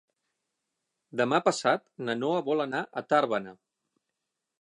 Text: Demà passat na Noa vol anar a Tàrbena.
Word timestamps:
Demà 1.19 1.39
passat 1.47 1.85
na 2.07 2.15
Noa 2.21 2.39
vol 2.47 2.65
anar 2.65 2.81
a 2.87 3.05
Tàrbena. 3.13 3.55